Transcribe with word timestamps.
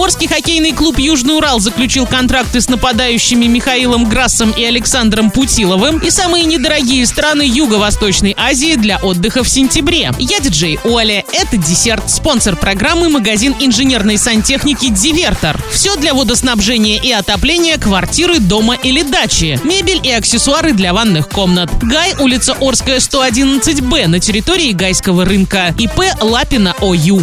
Орский 0.00 0.28
хоккейный 0.28 0.72
клуб 0.72 0.98
«Южный 0.98 1.36
Урал» 1.36 1.60
заключил 1.60 2.06
контракты 2.06 2.62
с 2.62 2.70
нападающими 2.70 3.44
Михаилом 3.44 4.08
Грассом 4.08 4.50
и 4.52 4.64
Александром 4.64 5.30
Путиловым 5.30 5.98
и 5.98 6.08
самые 6.08 6.46
недорогие 6.46 7.04
страны 7.04 7.42
Юго-Восточной 7.42 8.34
Азии 8.34 8.76
для 8.76 8.96
отдыха 8.96 9.44
в 9.44 9.48
сентябре. 9.50 10.10
Я 10.18 10.40
диджей 10.40 10.80
Оля. 10.84 11.22
Это 11.34 11.58
десерт. 11.58 12.08
Спонсор 12.08 12.56
программы 12.56 13.10
магазин 13.10 13.54
инженерной 13.60 14.16
сантехники 14.16 14.88
«Дивертор». 14.88 15.62
Все 15.70 15.94
для 15.96 16.14
водоснабжения 16.14 16.98
и 16.98 17.12
отопления 17.12 17.76
квартиры, 17.76 18.38
дома 18.38 18.76
или 18.82 19.02
дачи. 19.02 19.60
Мебель 19.64 20.00
и 20.02 20.10
аксессуары 20.12 20.72
для 20.72 20.94
ванных 20.94 21.28
комнат. 21.28 21.70
Гай, 21.82 22.14
улица 22.18 22.56
Орская, 22.58 23.00
111Б 23.00 24.06
на 24.06 24.18
территории 24.18 24.72
Гайского 24.72 25.26
рынка. 25.26 25.74
ИП 25.78 26.00
Лапина 26.22 26.74
ОЮ. 26.80 27.20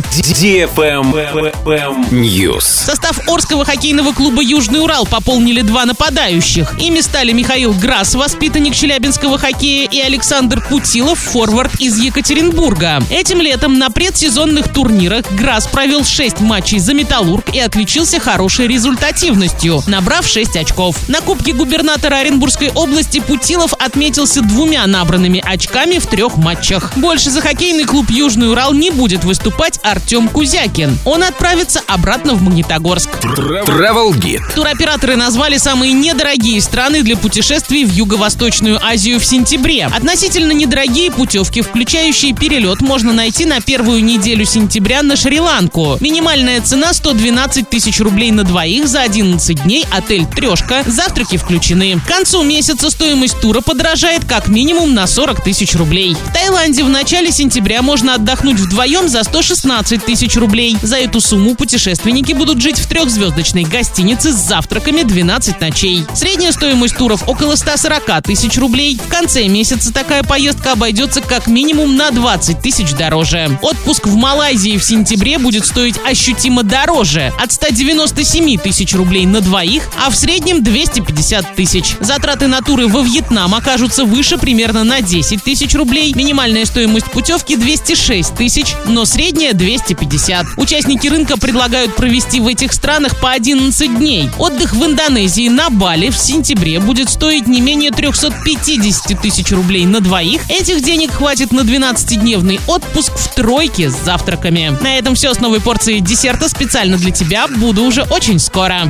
News. 2.12 2.66
Состав 2.68 3.27
Орского 3.27 3.65
хоккейного 3.65 4.13
клуба 4.13 4.41
«Южный 4.41 4.81
Урал» 4.81 5.05
пополнили 5.05 5.62
два 5.62 5.85
нападающих. 5.85 6.76
Ими 6.80 7.02
стали 7.02 7.31
Михаил 7.31 7.73
Грасс, 7.73 8.16
воспитанник 8.16 8.76
челябинского 8.76 9.38
хоккея, 9.38 9.88
и 9.88 9.99
Александр 9.99 10.62
Путилов, 10.62 11.20
форвард 11.20 11.80
из 11.80 11.98
Екатеринбурга. 11.98 13.02
Этим 13.09 13.41
летом 13.41 13.77
на 13.77 13.90
предсезонных 13.90 14.71
турнирах 14.71 15.31
Грасс 15.31 15.67
провел 15.67 16.03
6 16.03 16.41
матчей 16.41 16.80
за 16.80 16.93
«Металлург» 16.93 17.53
и 17.53 17.59
отличился 17.59 18.20
хорошей 18.20 18.68
результативностью, 18.68 19.81
набрав 19.88 20.27
6 20.27 20.57
очков. 20.57 20.98
На 21.07 21.21
Кубке 21.21 21.54
губернатора 21.54 22.18
Оренбургской 22.18 22.71
области 22.71 23.20
Путилов 23.20 23.73
отметился 23.73 24.41
двумя 24.41 24.85
набранными 24.88 25.41
очками 25.45 25.99
в 25.99 26.07
трех 26.07 26.38
матчах. 26.38 26.98
Больше 26.98 27.29
за 27.29 27.41
хоккейный 27.41 27.85
клуб 27.85 28.09
«Южный 28.09 28.49
Урал» 28.49 28.73
не 28.73 28.91
будет 28.91 29.23
выступать 29.23 29.79
Артем 29.84 30.27
Кузякин. 30.27 30.98
Он 31.05 31.23
отправится 31.23 31.81
обратно 31.88 32.34
в 32.34 32.41
Магнитогорск. 32.57 33.09
Travel 33.21 34.13
Guide. 34.13 34.41
Туроператоры 34.55 35.15
назвали 35.15 35.57
самые 35.57 35.93
недорогие 35.93 36.59
страны 36.59 37.04
для 37.04 37.15
путешествий 37.15 37.85
в 37.85 37.91
Юго-Восточную 37.91 38.84
Азию 38.84 39.20
в 39.20 39.26
сентябре. 39.26 39.85
Относительно 39.85 40.54
недорогие 40.54 41.12
путевки, 41.12 41.62
включающие 41.62 42.34
перелет, 42.34 42.82
можно 42.82 43.13
найти 43.13 43.45
на 43.45 43.62
первую 43.62 44.04
неделю 44.04 44.43
сентября 44.43 45.04
на 45.04 45.15
Шри-Ланку. 45.15 45.98
Минимальная 45.99 46.59
цена 46.62 46.93
112 46.93 47.70
тысяч 47.70 47.99
рублей 47.99 48.32
на 48.32 48.43
двоих 48.43 48.87
за 48.87 49.01
11 49.01 49.63
дней, 49.63 49.85
отель 49.91 50.26
«Трешка», 50.26 50.84
завтраки 50.87 51.37
включены. 51.37 51.99
К 51.99 52.07
концу 52.07 52.41
месяца 52.41 52.89
стоимость 52.89 53.39
тура 53.39 53.62
подорожает 53.62 54.26
как 54.26 54.48
минимум 54.48 54.95
на 54.95 55.05
40 55.05 55.43
тысяч 55.43 55.76
рублей. 55.76 56.15
В 56.15 56.34
Таиланде 56.34 56.84
в 56.84 56.89
начале 56.89 57.32
сентября 57.32 57.84
можно 57.84 58.15
отдохнуть 58.15 58.57
вдвоем 58.60 59.07
за 59.10 59.23
116 59.23 60.04
тысяч 60.04 60.35
рублей. 60.37 60.76
За 60.82 60.98
эту 60.98 61.21
сумму 61.21 61.54
путешественники 61.54 62.34
будут 62.38 62.62
жить 62.62 62.80
в 62.80 62.88
трехзвездочной 62.88 63.63
гостинице 63.63 64.31
с 64.31 64.35
завтраками 64.35 65.02
12 65.02 65.59
ночей. 65.59 66.06
Средняя 66.13 66.52
стоимость 66.52 66.96
туров 66.97 67.28
около 67.28 67.56
140 67.56 68.24
тысяч 68.24 68.57
рублей. 68.57 69.00
В 69.03 69.09
конце 69.09 69.47
месяца 69.47 69.91
такая 69.91 70.24
поездка 70.24 70.74
обойдется 70.74 71.22
как 71.22 71.47
минимум 71.47 71.96
на 71.96 72.12
20 72.12 72.62
тысяч 72.62 72.94
дороже. 72.94 73.57
Отпуск 73.62 74.06
в 74.07 74.16
Малайзии 74.16 74.78
в 74.78 74.84
сентябре 74.84 75.40
будет 75.40 75.66
стоить 75.66 75.96
ощутимо 76.06 76.63
дороже. 76.63 77.34
От 77.41 77.52
197 77.52 78.57
тысяч 78.59 78.94
рублей 78.94 79.25
на 79.25 79.41
двоих, 79.41 79.84
а 80.03 80.09
в 80.09 80.16
среднем 80.16 80.63
250 80.63 81.56
тысяч. 81.56 81.96
Затраты 82.00 82.47
на 82.47 82.62
туры 82.62 82.88
во 82.88 83.01
Вьетнам 83.01 83.56
окажутся 83.56 84.06
выше 84.06 84.38
примерно 84.38 84.84
на 84.84 85.01
10 85.01 85.44
тысяч 85.44 85.74
рублей. 85.74 86.13
Минимальная 86.13 86.66
стоимость 86.66 87.12
путевки 87.12 87.56
206 87.56 88.35
тысяч, 88.35 88.75
но 88.85 89.06
средняя 89.06 89.53
250. 89.53 90.46
Участники 90.57 91.07
рынка 91.07 91.38
предлагают 91.38 91.96
провести 92.28 92.39
в 92.41 92.47
этих 92.47 92.73
странах 92.73 93.16
по 93.19 93.31
11 93.31 93.97
дней. 93.97 94.29
Отдых 94.38 94.73
в 94.73 94.85
Индонезии 94.85 95.47
на 95.50 95.69
Бали 95.69 96.09
в 96.09 96.17
сентябре 96.17 96.79
будет 96.79 97.09
стоить 97.09 97.47
не 97.47 97.61
менее 97.61 97.91
350 97.91 99.22
тысяч 99.22 99.51
рублей 99.51 99.85
на 99.85 100.01
двоих. 100.01 100.41
Этих 100.50 100.81
денег 100.81 101.11
хватит 101.11 101.51
на 101.51 101.61
12-дневный 101.61 102.59
отпуск 102.67 103.13
в 103.16 103.33
тройке 103.33 103.89
с 103.89 103.95
завтраками. 104.03 104.77
На 104.81 104.97
этом 104.97 105.16
все 105.16 105.33
с 105.33 105.39
новой 105.39 105.61
порцией 105.61 106.01
десерта 106.01 106.49
специально 106.49 106.97
для 106.97 107.11
тебя. 107.11 107.47
Буду 107.47 107.83
уже 107.83 108.03
очень 108.03 108.39
скоро. 108.39 108.81